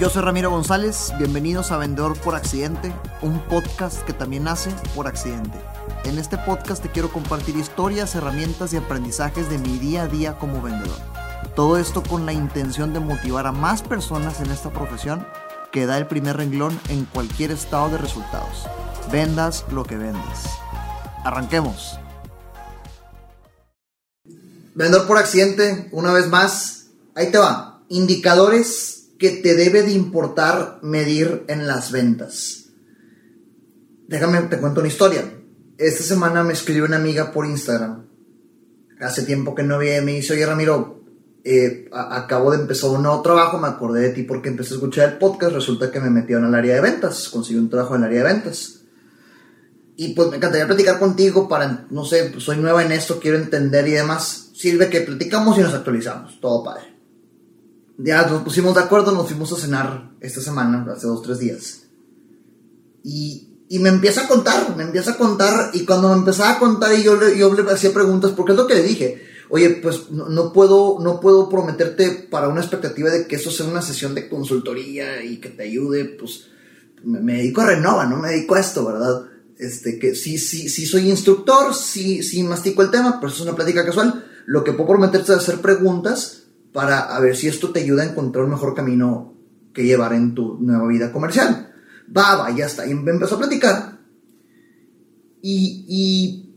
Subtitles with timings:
[0.00, 5.06] Yo soy Ramiro González, bienvenidos a Vendedor por Accidente, un podcast que también nace por
[5.06, 5.56] accidente.
[6.04, 10.36] En este podcast te quiero compartir historias, herramientas y aprendizajes de mi día a día
[10.36, 10.98] como vendedor.
[11.54, 15.24] Todo esto con la intención de motivar a más personas en esta profesión
[15.70, 18.66] que da el primer renglón en cualquier estado de resultados.
[19.12, 20.40] Vendas lo que vendes.
[21.24, 22.00] Arranquemos.
[24.74, 27.80] Vendedor por accidente, una vez más, ahí te va.
[27.88, 32.66] Indicadores te debe de importar medir en las ventas.
[34.06, 35.24] Déjame, te cuento una historia.
[35.78, 38.06] Esta semana me escribió una amiga por Instagram.
[39.00, 41.02] Hace tiempo que no había, me dice, oye Ramiro,
[41.42, 45.08] eh, acabo de empezar un nuevo trabajo, me acordé de ti porque empecé a escuchar
[45.10, 48.08] el podcast, resulta que me metieron al área de ventas, conseguí un trabajo en el
[48.08, 48.80] área de ventas.
[49.96, 53.36] Y pues me encantaría platicar contigo para, no sé, pues, soy nueva en esto, quiero
[53.36, 54.50] entender y demás.
[54.54, 56.93] Sirve que platicamos y nos actualizamos, todo padre.
[57.96, 61.82] Ya nos pusimos de acuerdo, nos fuimos a cenar esta semana, hace dos, tres días.
[63.04, 66.58] Y, y me empieza a contar, me empieza a contar, y cuando me empezaba a
[66.58, 69.70] contar y yo le, yo le hacía preguntas, porque es lo que le dije, oye,
[69.70, 74.14] pues no, puedo, no puedo prometerte para una expectativa de que eso sea una sesión
[74.14, 76.46] de consultoría y que te ayude, pues
[77.04, 78.16] me, dedico a Renova, ¿no?
[78.16, 79.26] Me dedico a esto, ¿verdad?
[79.58, 83.54] Este, que sí, sí, sí soy instructor, sí, sí mastico el tema, pero es una
[83.54, 84.24] plática casual.
[84.46, 86.43] Lo que puedo prometerte es hacer preguntas
[86.74, 89.32] para ver si esto te ayuda a encontrar un mejor camino
[89.72, 91.72] que llevar en tu nueva vida comercial.
[92.14, 92.84] Va, va, ya está.
[92.84, 94.00] Y me empezó a platicar.
[95.40, 96.50] Y,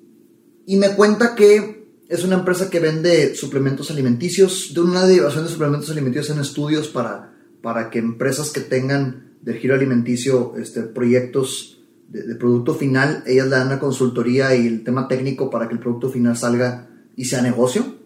[0.66, 5.52] y, me cuenta que es una empresa que vende suplementos alimenticios, de una derivación de
[5.52, 11.80] suplementos alimenticios en estudios para, para que empresas que tengan del giro alimenticio este, proyectos
[12.08, 15.80] de, producto final, ellas le dan la consultoría y el tema técnico para que el
[15.80, 17.97] producto final salga y sea negocio.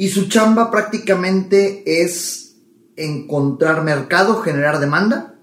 [0.00, 2.54] Y su chamba prácticamente es
[2.96, 5.34] encontrar mercado, generar demanda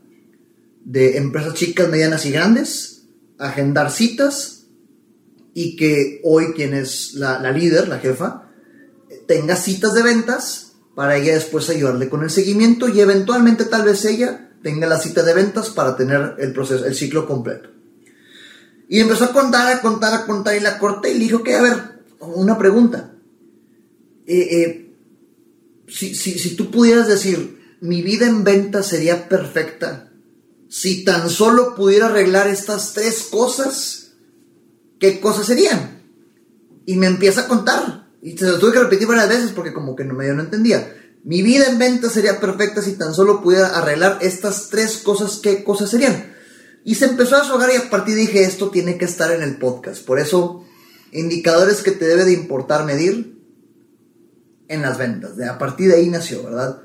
[0.84, 3.04] de empresas chicas, medianas y grandes,
[3.38, 4.64] agendar citas
[5.54, 8.50] y que hoy quien es la, líder, la jefa,
[9.28, 14.06] tenga citas de ventas para ella después ayudarle con el seguimiento y eventualmente tal vez
[14.06, 17.70] ella tenga la cita de ventas para tener el proceso, el ciclo completo.
[18.90, 21.54] Y empezó a contar, a contar, a contar y la corté y le dijo que,
[21.54, 23.14] a ver, una pregunta.
[24.28, 24.96] Eh, eh,
[25.88, 30.08] si, si tú pudieras decir, mi vida en ventas sería perfecta
[30.70, 34.12] si tan solo pudiera arreglar estas tres cosas,
[35.00, 36.02] qué cosas serían.
[36.86, 38.10] Y me empieza a contar.
[38.22, 40.94] Y se lo tuve que repetir varias veces porque como que no, medio no entendía.
[41.24, 45.64] Mi vida en venta sería perfecta si tan solo pudiera arreglar estas tres cosas, ¿qué
[45.64, 46.34] cosas serían?
[46.84, 49.58] Y se empezó a deshogar y a partir dije, esto tiene que estar en el
[49.58, 50.06] podcast.
[50.06, 50.66] Por eso,
[51.12, 53.37] indicadores que te debe de importar medir
[54.68, 55.38] en las ventas.
[55.38, 56.82] De, a partir de ahí nació, ¿verdad?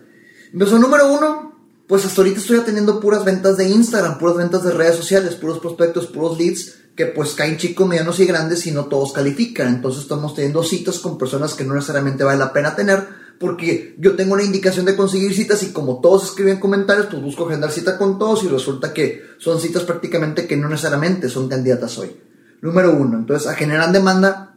[0.52, 1.52] Empezó número uno,
[1.86, 5.58] pues hasta ahorita estoy atendiendo puras ventas de Instagram, puras ventas de redes sociales, puros
[5.58, 9.68] prospectos, puros leads que pues caen chicos, medianos y grandes y no todos califican.
[9.68, 14.14] Entonces estamos teniendo citas con personas que no necesariamente vale la pena tener porque yo
[14.14, 17.98] tengo una indicación de conseguir citas y como todos escriben comentarios, pues busco agendar cita
[17.98, 22.16] con todos y resulta que son citas prácticamente que no necesariamente son candidatas hoy.
[22.60, 24.56] Número uno, entonces a generar demanda,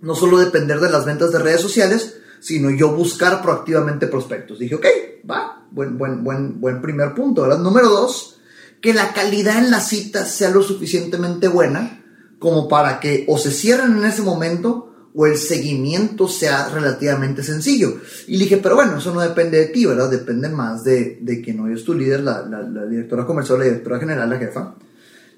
[0.00, 4.58] no solo depender de las ventas de redes sociales, sino yo buscar proactivamente prospectos.
[4.58, 4.86] Dije, ok,
[5.30, 7.58] va, buen, buen, buen, buen primer punto, ¿verdad?
[7.58, 8.40] Número dos,
[8.80, 12.02] que la calidad en la cita sea lo suficientemente buena
[12.38, 18.00] como para que o se cierren en ese momento o el seguimiento sea relativamente sencillo.
[18.26, 20.10] Y le dije, pero bueno, eso no depende de ti, ¿verdad?
[20.10, 23.98] Depende más de, de que no es tu líder, la, la, directora comercial, la directora
[23.98, 24.74] general, la jefa.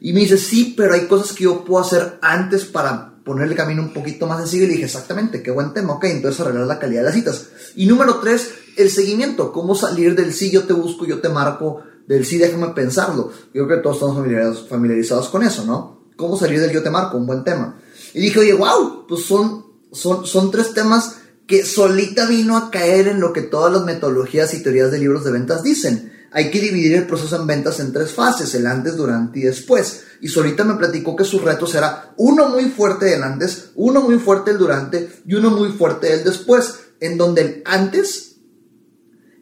[0.01, 3.83] Y me dice, sí, pero hay cosas que yo puedo hacer antes para ponerle camino
[3.83, 4.65] un poquito más sencillo.
[4.65, 7.49] Y dije, exactamente, qué buen tema, ok, entonces arreglar la calidad de las citas.
[7.77, 11.83] Y número tres, el seguimiento, cómo salir del sí, yo te busco, yo te marco,
[12.07, 13.31] del sí, déjame pensarlo.
[13.55, 16.03] Yo creo que todos estamos familiarizados, con eso, ¿no?
[16.17, 17.17] ¿Cómo salir del yo te marco?
[17.17, 17.79] Un buen tema.
[18.15, 21.17] Y dije, oye, wow, pues son, son, son tres temas
[21.47, 25.25] que solita vino a caer en lo que todas las metodologías y teorías de libros
[25.25, 26.12] de ventas dicen.
[26.33, 30.05] Hay que dividir el proceso en ventas en tres fases, el antes, durante y después.
[30.21, 34.19] Y solita me platicó que su reto será uno muy fuerte del antes, uno muy
[34.19, 38.37] fuerte del durante y uno muy fuerte del después, en donde el antes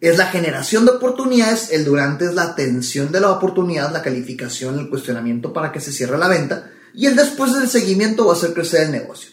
[0.01, 4.79] es la generación de oportunidades, el durante es la atención de la oportunidad, la calificación,
[4.79, 8.35] el cuestionamiento para que se cierre la venta y el después del seguimiento va a
[8.35, 9.29] hacer crecer el negocio.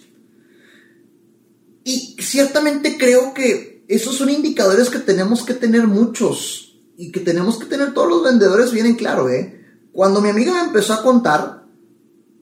[1.85, 6.68] Y ciertamente creo que esos son indicadores que tenemos que tener muchos
[6.99, 9.31] y que tenemos que tener todos los vendedores bien en claro.
[9.31, 9.65] ¿eh?
[9.93, 11.65] Cuando mi amiga me empezó a contar,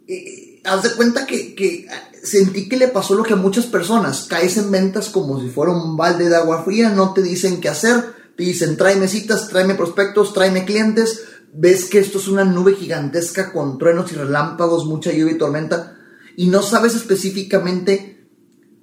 [0.08, 1.87] eh, haz de cuenta que, que
[2.23, 5.73] sentí que le pasó lo que a muchas personas, caes en ventas como si fuera
[5.73, 8.03] un balde de agua fría, no te dicen qué hacer,
[8.35, 11.20] te dicen, tráeme citas, tráeme prospectos, tráeme clientes,
[11.52, 15.99] ves que esto es una nube gigantesca con truenos y relámpagos, mucha lluvia y tormenta,
[16.35, 18.26] y no sabes específicamente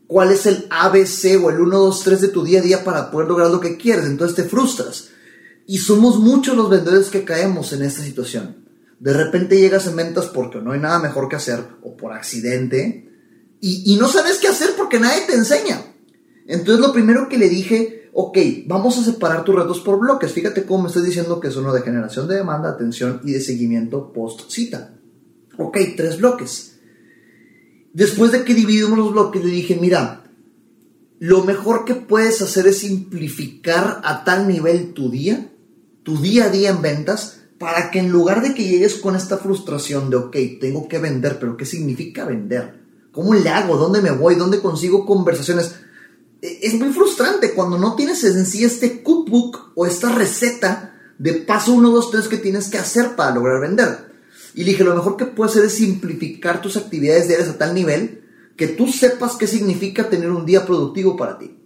[0.06, 3.10] cuál es el ABC o el 1, 2, 3 de tu día a día para
[3.10, 5.10] poder lograr lo que quieres, entonces te frustras.
[5.66, 8.66] Y somos muchos los vendedores que caemos en esta situación.
[9.00, 13.10] De repente llegas en ventas porque no hay nada mejor que hacer o por accidente
[13.60, 15.82] y, y no sabes qué hacer porque nadie te enseña.
[16.48, 20.32] Entonces lo primero que le dije, ok, vamos a separar tus retos por bloques.
[20.32, 23.42] Fíjate cómo me estoy diciendo que es uno de generación de demanda, atención y de
[23.42, 24.96] seguimiento post cita.
[25.58, 26.80] Ok, tres bloques.
[27.94, 30.24] Después de que dividimos los bloques, le dije, mira,
[31.20, 35.53] lo mejor que puedes hacer es simplificar a tal nivel tu día,
[36.04, 39.38] tu día a día en ventas, para que en lugar de que llegues con esta
[39.38, 42.82] frustración de, ok, tengo que vender, pero ¿qué significa vender?
[43.12, 43.78] ¿Cómo le hago?
[43.78, 44.36] ¿Dónde me voy?
[44.36, 45.76] ¿Dónde consigo conversaciones?
[46.42, 51.34] E, es muy frustrante cuando no tienes en sí este cookbook o esta receta de
[51.34, 54.12] paso 1, 2, 3 que tienes que hacer para lograr vender.
[54.56, 58.24] Y dije, lo mejor que puedes hacer es simplificar tus actividades diarias a tal nivel
[58.58, 61.58] que tú sepas qué significa tener un día productivo para ti.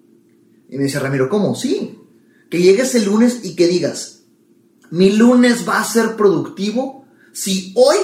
[0.69, 1.55] Y me dice Ramiro, ¿cómo?
[1.55, 1.99] Sí.
[2.49, 4.16] Que llegues el lunes y que digas,
[4.91, 7.97] mi lunes va a ser productivo si hoy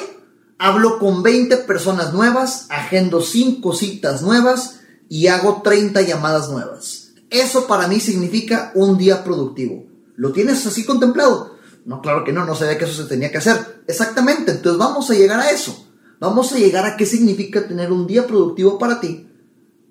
[0.58, 7.14] hablo con 20 personas nuevas, agendo 5 citas nuevas y hago 30 llamadas nuevas.
[7.30, 9.86] Eso para mí significa un día productivo.
[10.16, 11.58] ¿Lo tienes así contemplado?
[11.86, 13.84] No, claro que no, no sabía que eso se tenía que hacer.
[13.88, 15.90] Exactamente, entonces vamos a llegar a eso.
[16.20, 19.28] Vamos a llegar a qué significa tener un día productivo para ti,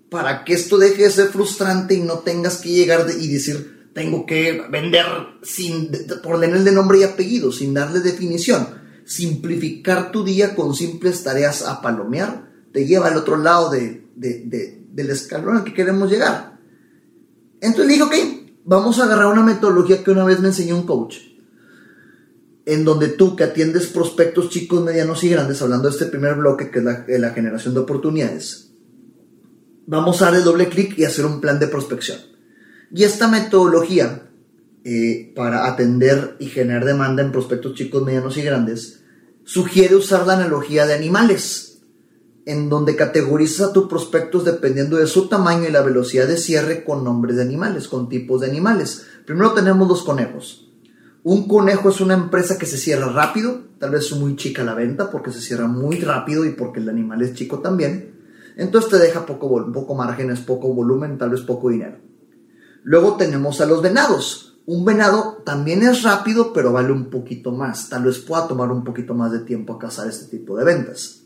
[0.08, 4.24] para que esto deje de ser frustrante y no tengas que llegar y decir, tengo
[4.26, 5.06] que vender
[5.42, 8.82] sin, de nombre y apellido, sin darle definición.
[9.04, 15.10] Simplificar tu día con simples tareas a palomear te lleva al otro lado de, del
[15.10, 16.58] escalón al que queremos llegar.
[17.60, 18.14] Entonces le dije, ok,
[18.64, 21.16] vamos a agarrar una metodología que una vez me enseñó un coach
[22.64, 26.70] en donde tú que atiendes prospectos chicos, medianos y grandes, hablando de este primer bloque
[26.70, 28.70] que es la, generación de oportunidades,
[29.86, 32.18] vamos a darle doble clic y hacer un plan de prospección.
[32.94, 34.28] Y esta metodología
[34.84, 39.04] eh, para atender y generar demanda en prospectos chicos, medianos y grandes,
[39.44, 41.80] sugiere usar la analogía de animales,
[42.44, 46.84] en donde categorizas a tus prospectos dependiendo de su tamaño y la velocidad de cierre
[46.84, 49.06] con nombres de animales, con tipos de animales.
[49.24, 50.68] Primero tenemos los conejos.
[51.22, 54.74] Un conejo es una empresa que se cierra rápido, tal vez es muy chica la
[54.74, 58.16] venta porque se cierra muy rápido y porque el animal es chico también.
[58.56, 62.11] Entonces te deja poco, poco márgenes, poco volumen, tal vez poco dinero.
[62.82, 64.58] Luego tenemos a los venados.
[64.66, 67.88] Un venado también es rápido, pero vale un poquito más.
[67.88, 71.22] Tal vez pueda tomar un poquito más de tiempo a cazar este tipo de ventas.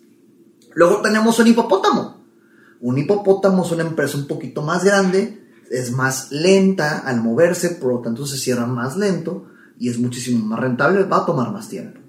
[0.75, 2.17] Luego tenemos un hipopótamo.
[2.81, 7.93] Un hipopótamo es una empresa un poquito más grande, es más lenta al moverse, por
[7.93, 9.47] lo tanto se cierra más lento
[9.79, 12.00] y es muchísimo más rentable, va a tomar más tiempo.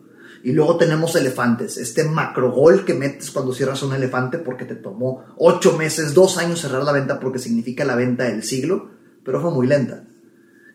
[0.43, 4.75] Y luego tenemos elefantes, este macro gol que metes cuando cierras un elefante porque te
[4.75, 8.96] tomó 8 meses, 2 años cerrar la venta porque significa la venta del siglo,
[9.27, 10.05] pero fue muy lenta.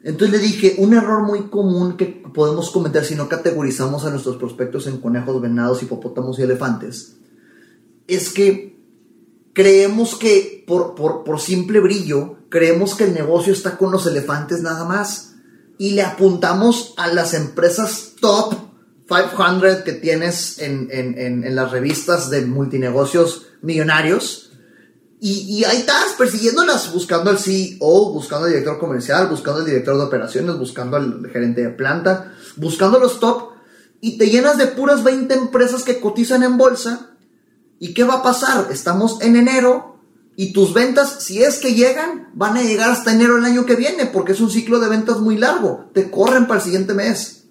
[0.05, 2.05] Entonces le dije, un error muy común que
[2.35, 7.17] podemos cometer si no categorizamos a nuestros prospectos en conejos, venados, hipopótamos y elefantes,
[8.07, 8.79] es que
[9.55, 14.61] creemos que por, por, por simple brillo, creemos que el negocio está con los elefantes
[14.61, 15.37] nada más
[15.79, 18.55] y le apuntamos a las empresas top
[19.09, 24.52] 500 que tienes en, las revistas de multinegocios millonarios.
[25.25, 27.79] Y, ahí estás persiguiéndolas, buscando al CEO,
[28.13, 32.99] buscando al director comercial, buscando al director de operaciones, buscando al gerente de planta, buscando
[32.99, 33.53] los top.
[34.01, 37.13] Y te llenas de puras 20 empresas que cotizan en bolsa.
[37.79, 38.67] ¿Y qué va a pasar?
[38.73, 40.01] Estamos en enero
[40.35, 43.77] y tus ventas, si es que llegan, van a llegar hasta enero del año que
[43.77, 45.89] viene, porque es un ciclo de ventas muy largo.
[45.93, 47.45] Te corren para el siguiente mes.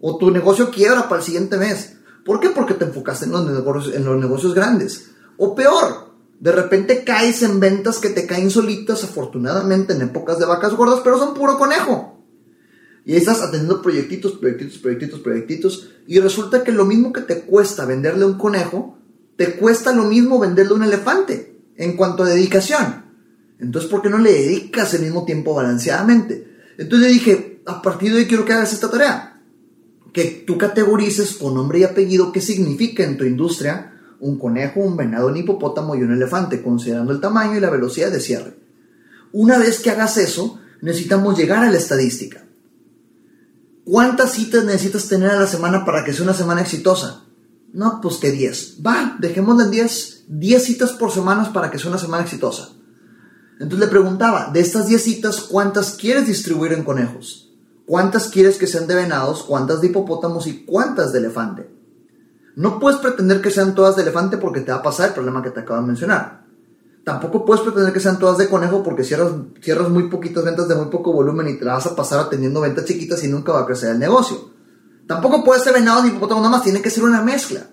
[0.00, 1.96] O tu negocio quiebra para el siguiente mes.
[2.24, 2.48] ¿Por qué?
[2.48, 5.10] Porque te enfocaste en los negocios, en los negocios grandes.
[5.36, 6.03] O peor,
[6.40, 11.00] de repente caes en ventas que te caen solitas, afortunadamente en épocas de vacas gordas,
[11.02, 12.14] pero son puro conejo.
[13.04, 15.90] Y ahí estás atendiendo proyectitos, proyectitos, proyectitos, proyectitos.
[16.06, 18.98] Y resulta que lo mismo que te cuesta venderle un conejo,
[19.36, 23.04] te cuesta lo mismo venderle un elefante en cuanto a dedicación.
[23.58, 26.48] Entonces, ¿por qué no le dedicas el mismo tiempo balanceadamente?
[26.78, 29.42] Entonces le dije, a partir de hoy quiero que hagas esta tarea.
[30.12, 34.96] Que tú categorices con nombre y apellido qué significa en tu industria un conejo, un
[34.96, 38.56] venado, un hipopótamo y un elefante, considerando el tamaño y la velocidad de cierre.
[39.32, 42.44] Una vez que hagas eso, necesitamos llegar a la estadística.
[43.84, 47.24] ¿Cuántas citas necesitas tener a la semana para que sea una semana exitosa?
[47.72, 48.78] No, pues que 10.
[48.86, 52.70] Va, dejémosla en 10 10 citas por semana para que sea una semana exitosa.
[53.60, 57.52] Entonces le preguntaba, de estas 10 citas, ¿cuántas quieres distribuir en conejos?
[57.86, 61.70] ¿Cuántas quieres que sean de venados, cuántas de hipopótamos y cuántas de elefante?
[62.56, 65.42] No puedes pretender que sean todas de elefante porque te va a pasar el problema
[65.42, 66.44] que te acabo de mencionar.
[67.04, 70.74] Tampoco puedes pretender que sean todas de conejo porque cierras, cierras muy poquitas ventas de
[70.74, 73.60] muy poco volumen y te la vas a pasar atendiendo ventas chiquitas y nunca va
[73.60, 74.50] a crecer el negocio.
[75.06, 77.66] Tampoco puede ser venado ni hipopótamo, nada más tiene que ser una mezcla.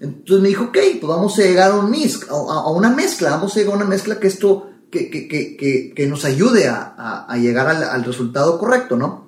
[0.00, 1.94] Entonces me dijo, ok, pues vamos a llegar a, un
[2.30, 6.06] a, una mezcla, vamos a llegar a una mezcla que esto, que, que, que, que
[6.06, 9.25] nos ayude a, a llegar al, resultado correcto, ¿no?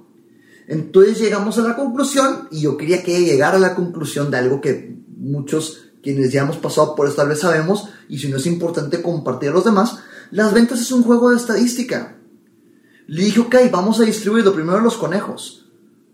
[0.69, 4.61] Entonces llegamos a la conclusión y yo quería que llegara a la conclusión de algo
[4.61, 8.47] que muchos quienes ya hemos pasado por esto tal vez sabemos y si no es
[8.47, 9.99] importante compartir a los demás,
[10.31, 12.19] las ventas es un juego de estadística.
[13.07, 15.71] Le dije, ok, vamos a distribuirlo primero los conejos.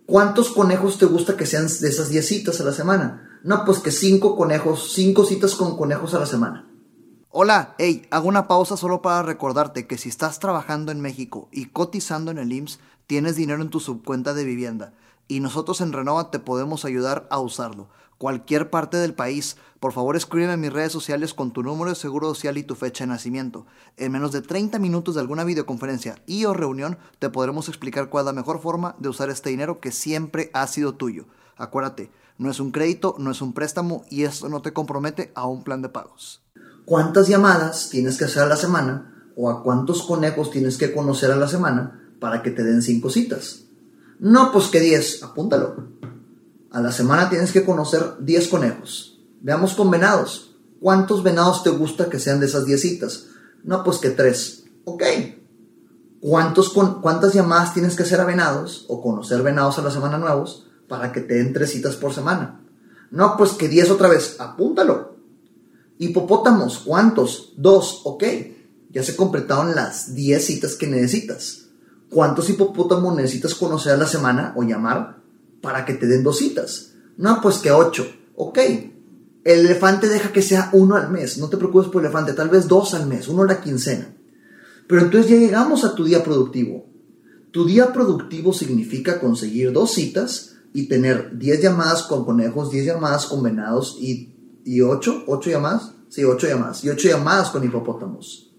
[0.07, 3.41] ¿Cuántos conejos te gusta que sean de esas 10 citas a la semana?
[3.43, 6.71] No, pues que 5 conejos, 5 citas con conejos a la semana.
[7.37, 11.67] Hola, hey, hago una pausa solo para recordarte que si estás trabajando en México y
[11.67, 14.95] cotizando en el IMSS, tienes dinero en tu subcuenta de vivienda
[15.29, 17.89] y nosotros en Renova te podemos ayudar a usarlo.
[18.19, 21.97] Cualquier parte del país, por favor escríbeme en mis redes sociales con tu número de
[21.97, 23.67] seguro social y tu fecha de nacimiento.
[23.97, 28.23] En menos de 30 minutos de alguna videoconferencia y o reunión te podremos explicar cuál
[28.23, 31.27] es la mejor forma de usar este dinero que siempre ha sido tuyo.
[31.57, 35.47] Acuérdate, no es un crédito, no es un préstamo y esto no te compromete a
[35.47, 36.43] un plan de pagos.
[36.85, 41.31] ¿Cuántas llamadas tienes que hacer a la semana o a cuántos conejos tienes que conocer
[41.33, 43.65] a la semana para que te den cinco citas?
[44.19, 45.89] No, pues que 10, apúntalo.
[46.71, 49.21] A la semana tienes que conocer 10 conejos.
[49.41, 50.57] Veamos con venados.
[50.81, 53.27] ¿Cuántos venados te gusta que sean de esas 10 citas?
[53.63, 54.65] No, pues que 3.
[54.85, 55.03] Ok.
[56.21, 60.67] ¿Cuántos, ¿Cuántas llamadas tienes que hacer a venados o conocer venados a la semana nuevos
[60.89, 62.61] para que te den 3 citas por semana?
[63.11, 64.37] No, pues que 10 otra vez.
[64.41, 65.17] Apúntalo.
[65.99, 67.53] Hipopótamos, ¿cuántos?
[67.57, 68.01] 2.
[68.05, 68.25] Ok.
[68.91, 71.64] Ya se completaron las 10 citas que necesitas.
[72.15, 75.17] ¿Cuántos hipopótamos necesitas conocer a la semana o llamar
[75.61, 76.93] para que te den dos citas?
[77.17, 78.07] No, pues que ocho.
[78.37, 78.57] Ok.
[79.43, 81.39] El elefante deja que sea uno al mes.
[81.39, 84.15] No te preocupes por el elefante, tal vez dos al mes, uno a la quincena.
[84.87, 86.87] Pero entonces ya llegamos a tu día productivo.
[87.51, 93.27] Tu día productivo significa conseguir dos citas y tener 10 llamadas con conejos, 10 llamadas
[93.27, 95.91] con venados y, y 8, 8 llamadas.
[96.11, 96.85] Sí, 8 llamadas.
[96.85, 98.54] Y 8 llamadas con hipopótamos.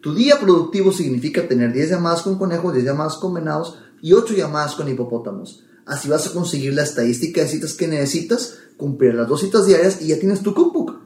[0.00, 4.34] Tu día productivo significa tener 10 llamadas con conejos, 10 llamadas con venados y 8
[4.34, 5.64] llamadas con hipopótamos.
[5.84, 10.00] Así vas a conseguir la estadística de citas que necesitas, cumplir las dos citas diarias
[10.00, 11.00] y ya tienes tu cookbook.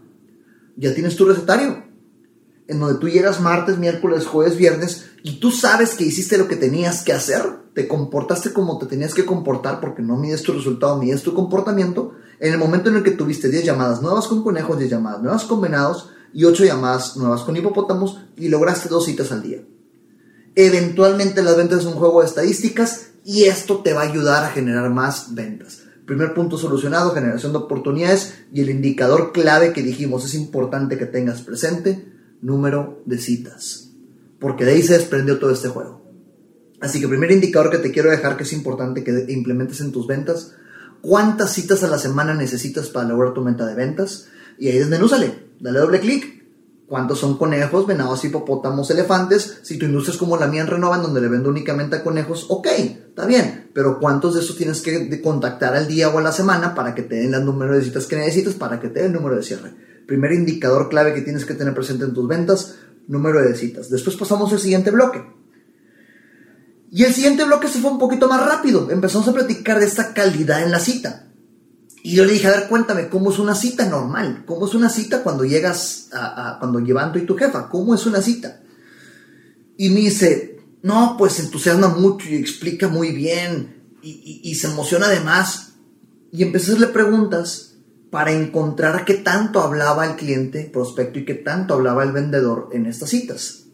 [0.77, 1.85] Ya tienes tu recetario.
[2.67, 6.57] En donde tú llegas martes, miércoles, jueves, viernes y tú sabes que hiciste lo que
[6.57, 7.43] tenías que hacer.
[7.75, 12.13] Te comportaste como te tenías que comportar porque no mides tu resultado, mides tu comportamiento.
[12.39, 15.45] En el momento en el que tuviste 10 llamadas nuevas con conejos, 10 llamadas nuevas
[15.45, 19.63] con venados, y 8 llamadas nuevas con hipopótamos y lograste dos citas al día.
[20.57, 24.51] Eventualmente las ventas es un juego de estadísticas y esto te va a ayudar a
[24.51, 25.83] generar más ventas.
[26.07, 31.07] Primer punto solucionado, generación de oportunidades y el indicador clave que dijimos es importante que
[31.07, 32.13] tengas presente,
[32.43, 33.91] número de citas.
[34.39, 36.03] Porque de ahí se desprendió todo este juego.
[36.81, 40.07] Así que primer indicador que te quiero dejar que es importante que implementes en tus
[40.07, 40.53] ventas,
[41.01, 44.27] cuántas citas a la semana necesitas para lograr tu meta de ventas
[44.59, 46.45] y ahí desmenúzale dale doble clic.
[46.87, 49.61] ¿Cuántos son conejos, venados, hipopótamos, elefantes?
[49.63, 52.47] Si tu industria es como la mía en Renova, donde le vendo únicamente a conejos,
[52.51, 53.71] ok, está bien.
[53.73, 57.03] Pero ¿cuántos de esos tienes que contactar al día o a la semana para que
[57.03, 59.43] te den el número de citas que necesitas, para que te den el número de
[59.43, 59.73] cierre?
[60.07, 62.75] Primer indicador clave que tienes que tener presente en tus ventas,
[63.09, 63.89] número de citas.
[63.89, 65.25] Después pasamos al siguiente bloque.
[66.91, 68.91] Y el siguiente bloque se fue un poquito más rápido.
[68.91, 71.27] Empezamos a platicar de esta calidad en la cita.
[72.07, 74.43] Y yo le dije, a ver, cuéntame, ¿cómo es una cita normal?
[74.45, 77.71] ¿Cómo es una cita cuando llegas a, cuando llevan tú y tu jefa?
[77.71, 78.61] ¿Cómo es una cita?
[79.79, 85.07] Y me dice, no, pues entusiasma mucho y explica muy bien y, y se emociona
[85.07, 85.77] además.
[86.31, 87.77] Y empecé a hacerle preguntas
[88.11, 92.85] para encontrar qué tanto hablaba el cliente prospecto y qué tanto hablaba el vendedor en
[92.85, 93.65] estas citas.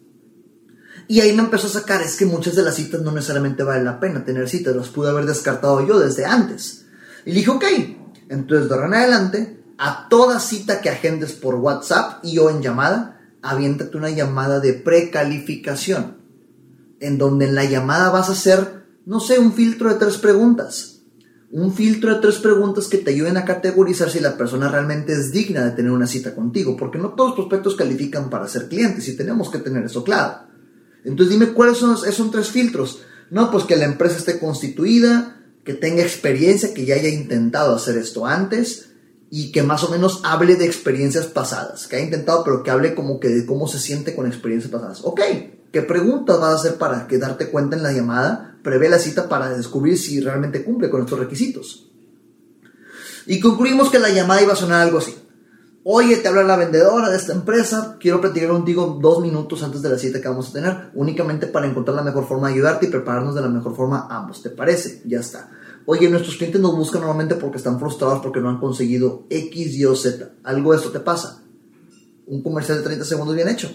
[1.09, 3.83] Y ahí me empezó a sacar, es que muchas de las citas no necesariamente vale
[3.83, 6.87] la pena tener citas, las pude haber descartado yo desde antes.
[7.27, 7.65] Y le dije, ok,
[8.31, 12.63] entonces, de ahora en adelante, a toda cita que agendes por WhatsApp y o en
[12.63, 16.19] llamada, aviéntate una llamada de precalificación,
[17.01, 21.01] en donde en la llamada vas a hacer, no sé, un filtro de tres preguntas.
[21.51, 25.33] Un filtro de tres preguntas que te ayuden a categorizar si la persona realmente es
[25.33, 29.09] digna de tener una cita contigo, porque no todos los prospectos califican para ser clientes
[29.09, 30.47] y tenemos que tener eso claro.
[31.03, 33.03] Entonces dime cuáles son, esos tres filtros.
[33.31, 35.40] No, pues que la empresa esté constituida,
[35.71, 38.91] que tenga experiencia, que ya haya intentado hacer esto antes
[39.31, 42.95] y que más o menos hable de experiencias pasadas, que haya intentado, pero que hable
[42.97, 45.01] como que de cómo se siente con experiencias pasadas.
[45.05, 45.21] Ok,
[45.73, 48.57] ¿Qué preguntas vas a hacer para que darte cuenta en la llamada?
[48.65, 51.87] Prevé la cita para descubrir si realmente cumple con estos requisitos.
[53.27, 55.15] Y concluimos que la llamada iba a sonar algo así.
[55.83, 59.89] Oye, te habla la vendedora de esta empresa, quiero platicar contigo dos minutos antes de
[59.89, 62.91] la cita que vamos a tener, únicamente para encontrar la mejor forma de ayudarte y
[62.91, 65.01] prepararnos de la mejor forma ambos, ¿te parece?
[65.07, 65.51] Ya está.
[65.87, 69.87] Oye, nuestros clientes nos buscan normalmente porque están frustrados porque no han conseguido X, Y
[69.87, 70.33] o Z.
[70.45, 71.43] Algo de esto te pasa.
[72.27, 73.75] Un comercial de 30 segundos bien hecho.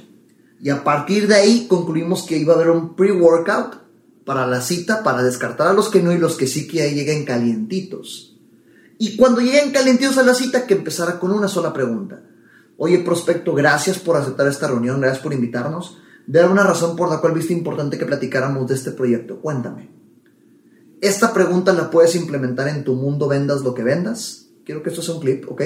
[0.61, 3.77] Y a partir de ahí concluimos que iba a haber un pre-workout
[4.25, 6.93] para la cita, para descartar a los que no y los que sí que ahí
[6.93, 8.34] lleguen calientitos.
[8.97, 12.21] Y cuando lleguen calientitos a la cita, que empezara con una sola pregunta.
[12.77, 15.97] Oye, prospecto, gracias por aceptar esta reunión, gracias por invitarnos.
[16.27, 19.39] De alguna razón por la cual viste importante que platicáramos de este proyecto.
[19.41, 19.91] Cuéntame.
[21.01, 24.47] Esta pregunta la puedes implementar en tu mundo, vendas lo que vendas.
[24.65, 25.61] Quiero que esto sea un clip, ¿ok?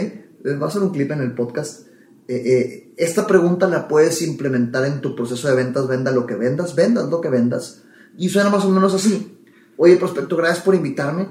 [0.61, 1.89] Va a ser un clip en el podcast
[2.29, 6.35] eh, eh, esta pregunta la puedes implementar en tu proceso de ventas, venda lo que
[6.35, 7.81] vendas, vendas lo que vendas.
[8.19, 9.39] Y suena más o menos así.
[9.77, 11.27] Oye, prospecto, gracias por invitarme.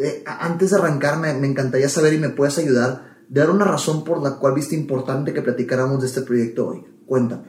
[0.00, 4.02] Eh, antes de arrancarme, me encantaría saber y me puedes ayudar de dar una razón
[4.02, 6.84] por la cual viste importante que platicáramos de este proyecto hoy.
[7.06, 7.42] Cuéntame.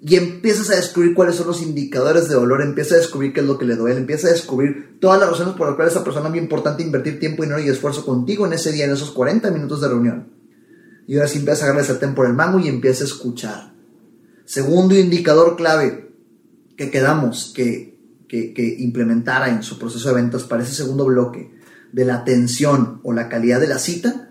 [0.00, 3.46] Y empiezas a descubrir cuáles son los indicadores de dolor, empiezas a descubrir qué es
[3.46, 6.26] lo que le duele, empiezas a descubrir todas las razones por las cuales esa persona
[6.26, 9.50] es muy importante invertir tiempo, dinero y esfuerzo contigo en ese día, en esos 40
[9.50, 10.32] minutos de reunión.
[11.06, 13.74] Y ahora sí empieza a agarrar el sartén por el mango y empieza a escuchar.
[14.44, 16.12] Segundo indicador clave
[16.76, 21.57] que quedamos que, que, implementara en su proceso de ventas para ese segundo bloque
[21.92, 24.30] de la atención o la calidad de la cita,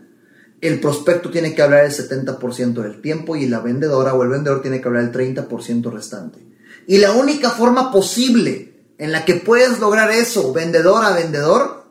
[0.62, 4.62] el prospecto tiene que hablar el 70% del tiempo y la vendedora o el vendedor
[4.62, 6.40] tiene que hablar el 30% restante.
[6.88, 11.86] Y la única forma posible en la que puedes lograr eso, vendedor a vendedor,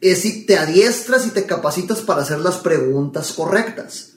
[0.00, 4.12] es si te adiestras y te capacitas para hacer las preguntas correctas.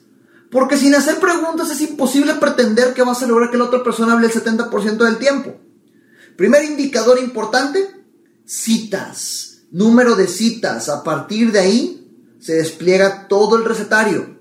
[0.50, 4.14] Porque sin hacer preguntas es imposible pretender que vas a lograr que la otra persona
[4.14, 5.56] hable el 70% del tiempo.
[6.36, 7.88] Primer indicador importante,
[8.44, 9.49] citas.
[9.70, 10.88] Número de citas.
[10.88, 14.38] A partir de ahí se despliega todo el recetario.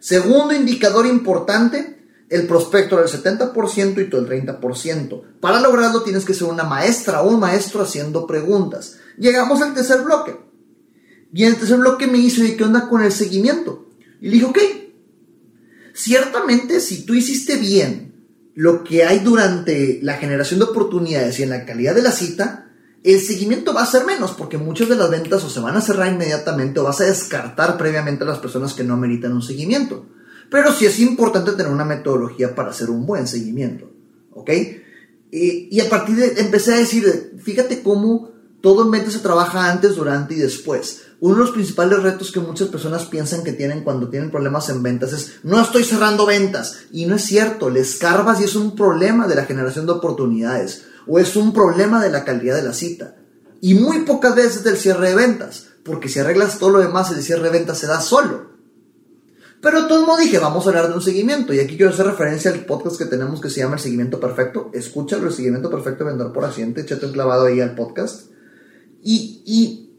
[0.00, 5.22] Segundo indicador importante, el prospecto del 70% y todo el 30%.
[5.40, 8.98] Para lograrlo tienes que ser una maestra o un maestro haciendo preguntas.
[9.18, 10.36] Llegamos al tercer bloque.
[11.32, 13.86] Y en el tercer bloque me hizo, ¿y qué onda con el seguimiento?
[14.20, 14.58] Y le dije, ok,
[15.98, 18.14] Ciertamente, si tú hiciste bien
[18.54, 22.70] lo que hay durante la generación de oportunidades y en la calidad de la cita,
[23.04, 25.80] el seguimiento va a ser menos porque muchas de las ventas o se van a
[25.80, 30.06] cerrar inmediatamente o vas a descartar previamente a las personas que no meritan un seguimiento.
[30.50, 33.90] Pero sí es importante tener una metodología para hacer un buen seguimiento.
[34.32, 34.50] ¿Ok?
[35.30, 38.30] Y, a partir de empecé a decir, fíjate cómo
[38.62, 41.02] todo en venta se trabaja antes, durante y después.
[41.20, 44.82] Uno de los principales retos que muchas personas piensan que tienen cuando tienen problemas en
[44.82, 46.78] ventas es, no estoy cerrando ventas.
[46.90, 50.84] Y no es cierto, le escarbas y es un problema de la generación de oportunidades
[51.08, 53.16] o es un problema de la calidad de la cita.
[53.60, 57.22] Y muy pocas veces del cierre de ventas, porque si arreglas todo lo demás, el
[57.22, 58.48] cierre de ventas se da solo.
[59.60, 61.52] Pero de todos dije, vamos a hablar de un seguimiento.
[61.52, 64.70] Y aquí quiero hacer referencia al podcast que tenemos que se llama El Seguimiento Perfecto.
[64.72, 66.82] Escúchalo, El Seguimiento Perfecto de Vendedor por Accidente.
[66.82, 68.30] Échate un clavado ahí al podcast.
[69.02, 69.90] Y,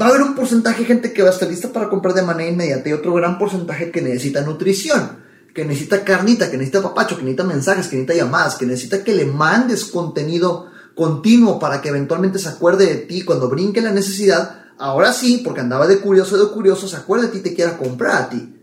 [0.00, 2.22] va a haber un porcentaje de gente que va a estar lista para comprar de
[2.22, 5.24] manera inmediata y otro gran porcentaje que necesita nutrición,
[5.58, 9.12] que necesita carnita, que necesita papacho, que necesita mensajes, que necesita llamadas, que necesita que
[9.12, 14.66] le mandes contenido continuo para que eventualmente se acuerde de ti cuando brinque la necesidad.
[14.78, 17.76] Ahora sí, porque andaba de curioso de curioso, se acuerde de ti y te quiera
[17.76, 18.54] comprar a ti.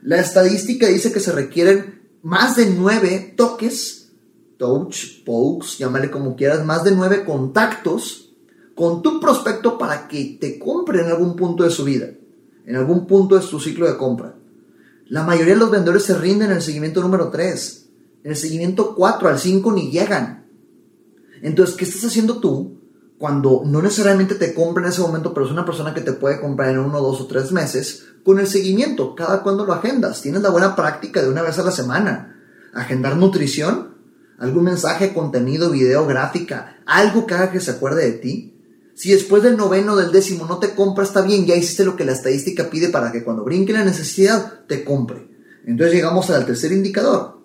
[0.00, 4.12] La estadística dice que se requieren más de nueve toques,
[4.56, 8.32] touch, pokes, llámale como quieras, más de nueve contactos
[8.74, 12.08] con tu prospecto para que te compre en algún punto de su vida,
[12.64, 14.37] en algún punto de su ciclo de compra.
[15.08, 17.88] La mayoría de los vendedores se rinden en el seguimiento número 3.
[18.24, 20.46] En el seguimiento 4 al 5 ni llegan.
[21.40, 22.78] Entonces, ¿qué estás haciendo tú
[23.16, 26.40] cuando no necesariamente te compra en ese momento, pero es una persona que te puede
[26.40, 28.04] comprar en uno, dos o tres meses?
[28.22, 30.20] Con el seguimiento, cada cuando lo agendas.
[30.20, 32.36] Tienes la buena práctica de una vez a la semana.
[32.74, 33.94] Agendar nutrición,
[34.38, 38.57] algún mensaje, contenido, video, gráfica, algo que haga que se acuerde de ti
[38.98, 42.04] si después del noveno del décimo no te compra, está bien, ya hiciste lo que
[42.04, 45.28] la estadística pide para que cuando brinque la necesidad, te compre.
[45.64, 47.38] Entonces llegamos al tercer indicador.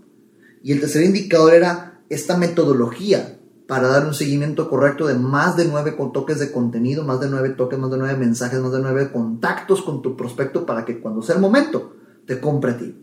[0.64, 3.38] Y el tercer indicador era esta metodología
[3.68, 7.50] para dar un seguimiento correcto de más de nueve toques de contenido, más de nueve
[7.50, 11.22] toques, más de nueve mensajes, más de nueve contactos con tu prospecto para que cuando
[11.22, 12.98] sea el momento, te compre a ti.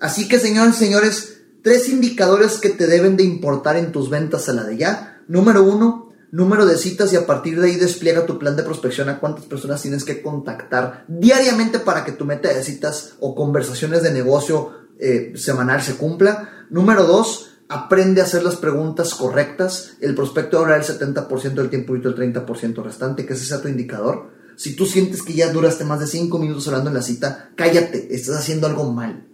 [0.00, 4.48] Así que, señores y señores, tres indicadores que te deben de importar en tus ventas
[4.48, 5.22] a la de ya.
[5.28, 9.08] Número uno, número de citas y a partir de ahí despliega tu plan de prospección
[9.08, 14.02] a cuántas personas tienes que contactar diariamente para que tu meta de citas o conversaciones
[14.02, 16.66] de negocio eh, semanal se cumpla.
[16.70, 19.92] Número dos, aprende a hacer las preguntas correctas.
[20.00, 23.62] El prospecto va el 70% del tiempo y tú el 30% restante, que ese sea
[23.62, 24.30] tu indicador.
[24.56, 28.14] Si tú sientes que ya duraste más de 5 minutos hablando en la cita, cállate,
[28.14, 29.28] estás haciendo algo mal.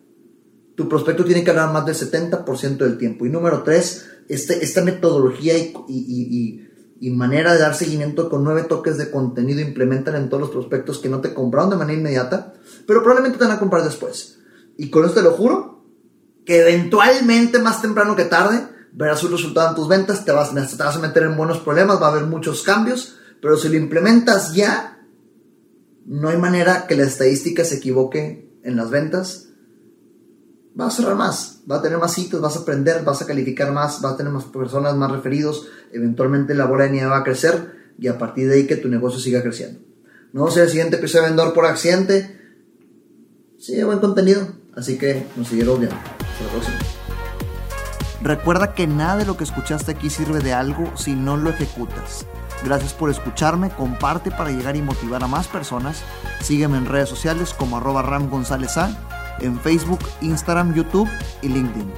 [0.76, 3.24] Tu prospecto tiene que hablar más del 70% del tiempo.
[3.24, 6.63] Y número 3, este, esta metodología y,
[7.10, 11.08] manera de dar seguimiento con nueve toques de contenido implementan en todos los prospectos que
[11.08, 12.54] no te compraron de manera inmediata,
[12.86, 14.38] pero probablemente te van a comprar después.
[14.76, 15.84] Y con esto te lo juro,
[16.44, 20.82] que eventualmente, más temprano que tarde, verás un resultado en tus ventas, te vas, te
[20.82, 24.54] vas a meter en buenos problemas, va a haber muchos cambios, pero si lo implementas
[24.54, 25.06] ya,
[26.06, 29.48] no hay manera que la estadística se equivoque en las ventas
[30.74, 33.72] vas a cerrar más, va a tener más citas, vas a aprender, vas a calificar
[33.72, 37.24] más, vas a tener más personas, más referidos, eventualmente la bola de nieve va a
[37.24, 39.80] crecer y a partir de ahí que tu negocio siga creciendo.
[40.32, 42.40] No sé el siguiente episodio de Vendedor por Accidente.
[43.58, 45.96] Sí, buen contenido, así que nos siguieron viendo.
[45.96, 46.78] Hasta la próxima.
[48.20, 52.26] Recuerda que nada de lo que escuchaste aquí sirve de algo si no lo ejecutas.
[52.64, 56.02] Gracias por escucharme, comparte para llegar y motivar a más personas.
[56.40, 58.02] Sígueme en redes sociales como arroba
[59.40, 61.08] en Facebook, Instagram, YouTube
[61.42, 61.92] y LinkedIn.